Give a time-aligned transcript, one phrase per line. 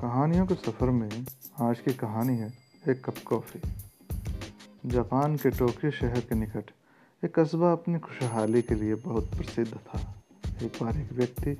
[0.00, 1.08] कहानियों के सफ़र में
[1.60, 2.46] आज की कहानी है
[2.88, 3.60] एक कप कॉफ़ी।
[4.90, 6.70] जापान के टोक्यो शहर के निकट
[7.22, 10.00] एक कस्बा अपनी खुशहाली के लिए बहुत प्रसिद्ध था।
[10.62, 11.56] एक बार एक व्यक्ति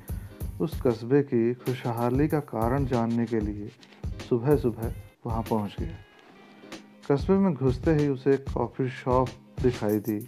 [0.61, 3.69] उस कस्बे की खुशहाली का कारण जानने के लिए
[4.29, 4.95] सुबह सुबह
[5.27, 5.97] वहाँ पहुँच गया।
[7.11, 9.29] कस्बे में घुसते ही उसे एक कॉफ़ी शॉप
[9.63, 10.19] दिखाई दी।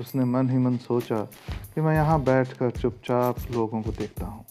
[0.00, 1.22] उसने मन ही मन सोचा
[1.74, 4.44] कि मैं यहाँ बैठकर चुपचाप लोगों को देखता हूँ।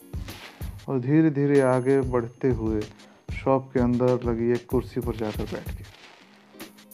[0.89, 2.81] और धीरे धीरे आगे बढ़ते हुए
[3.33, 5.89] शॉप के अंदर लगी एक कुर्सी पर जाकर बैठ गया।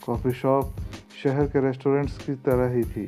[0.05, 0.75] कॉफ़ी शॉप
[1.23, 3.05] शहर के रेस्टोरेंट्स की तरह ही थी,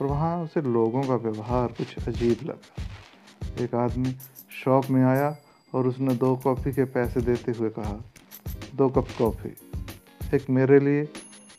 [0.00, 4.14] पर वहाँ उसे लोगों का व्यवहार कुछ अजीब लगा। एक आदमी
[4.54, 5.36] शॉप में आया
[5.72, 7.98] और उसने दो कॉफ़ी के पैसे देते हुए कहा,
[8.74, 9.50] दो कप कॉफ़ी,
[10.34, 11.08] एक मेरे लिए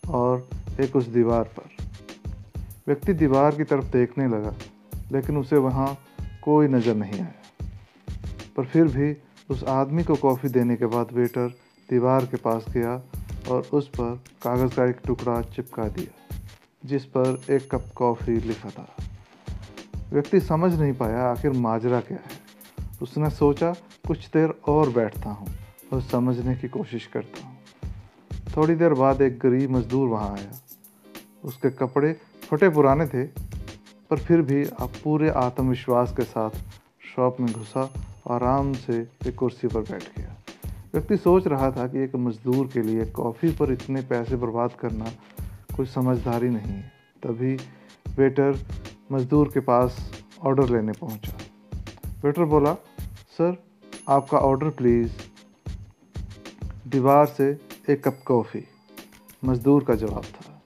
[0.09, 0.47] और
[0.81, 1.77] एक उस दीवार पर।
[2.87, 4.53] व्यक्ति दीवार की तरफ़ देखने लगा,
[5.11, 5.97] लेकिन उसे वहाँ
[6.43, 7.33] कोई नज़र नहीं आया।
[8.59, 9.15] पर फिर भी
[9.49, 11.47] उस आदमी को कॉफ़ी देने के बाद वेटर
[11.89, 12.95] दीवार के पास गया
[13.51, 16.37] और उस पर कागज़ का एक टुकड़ा चिपका दिया,
[16.85, 18.87] जिस पर एक कप कॉफ़ी लिखा था।
[20.11, 23.71] व्यक्ति समझ नहीं पाया आखिर माजरा क्या है। उसने सोचा,
[24.07, 25.47] कुछ देर और बैठता हूँ
[25.93, 27.57] और समझने की कोशिश करता हूँ।
[28.57, 30.59] थोड़ी देर बाद एक गरीब मजदूर वहाँ आया।
[31.43, 32.13] उसके कपड़े
[32.43, 36.61] फटे पुराने थे, पर फिर भी अब पूरे आत्मविश्वास के साथ
[37.15, 37.89] शॉप में घुसा
[38.31, 40.35] आराम से एक कुर्सी पर बैठ गया।
[40.93, 45.11] व्यक्ति सोच रहा था कि एक मज़दूर के लिए कॉफ़ी पर इतने पैसे बर्बाद करना
[45.75, 46.91] कोई समझदारी नहीं है।
[47.23, 47.55] तभी
[48.17, 48.59] वेटर
[49.11, 49.97] मज़दूर के पास
[50.45, 51.37] ऑर्डर लेने पहुँचा।
[52.23, 52.73] वेटर बोला,
[53.37, 53.57] सर,
[54.09, 55.11] आपका ऑर्डर प्लीज़
[56.87, 57.49] दीवार से
[57.89, 58.63] एक कप कॉफ़ी।
[59.45, 60.61] मज़दूर का जवाब था।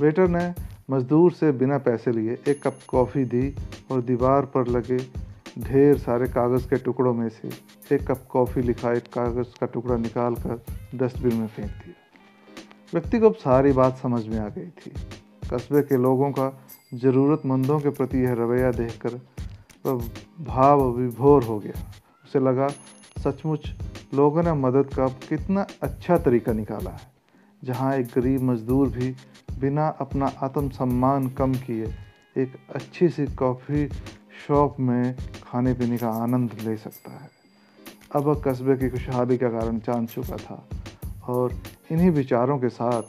[0.00, 0.52] वेटर ने
[0.90, 3.54] मज़दूर से बिना पैसे लिए एक कप कॉफ़ी दी
[3.90, 4.98] और दीवार पर लगे
[5.58, 7.48] ढेर सारे कागज़ के टुकड़ों में से
[7.94, 10.62] एक कप कॉफ़ी लिखा, एक कागज़ का टुकड़ा निकाल कर
[10.94, 11.94] डस्टबिन में फेंक दिया।
[12.92, 14.92] व्यक्ति को अब सारी बात समझ में आ गई थी।
[15.52, 16.48] कस्बे के लोगों का
[16.94, 19.20] ज़रूरतमंदों के प्रति यह रवैया देखकर
[19.86, 20.08] वह
[20.44, 21.92] भाव विभोर हो गया।
[22.24, 22.68] उसे लगा,
[23.18, 23.68] सचमुच
[24.14, 27.10] लोगों ने मदद का कितना अच्छा तरीका निकाला है,
[27.62, 29.14] जहाँ एक गरीब मजदूर भी
[29.60, 31.94] बिना अपना आत्मसम्मान कम किए
[32.36, 33.88] एक अच्छी सी कॉफ़ी
[34.46, 35.14] शॉप में
[35.52, 37.30] खाने पीने का आनंद ले सकता है।
[38.16, 40.68] अब कस्बे की खुशहाली का कारण जान चुका था
[41.28, 41.52] और
[41.90, 43.02] इन्हीं विचारों के साथ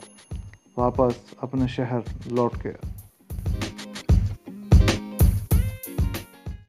[0.78, 2.93] वापस अपने शहर लौट गया।